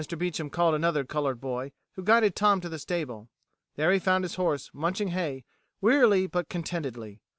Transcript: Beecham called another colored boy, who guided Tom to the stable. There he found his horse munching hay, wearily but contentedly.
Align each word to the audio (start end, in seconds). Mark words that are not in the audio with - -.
Beecham 0.17 0.49
called 0.49 0.73
another 0.73 1.03
colored 1.05 1.39
boy, 1.39 1.73
who 1.91 2.03
guided 2.03 2.35
Tom 2.35 2.59
to 2.61 2.69
the 2.69 2.79
stable. 2.79 3.29
There 3.75 3.91
he 3.91 3.99
found 3.99 4.23
his 4.23 4.33
horse 4.33 4.71
munching 4.73 5.09
hay, 5.09 5.45
wearily 5.79 6.25
but 6.25 6.49
contentedly. 6.49 7.21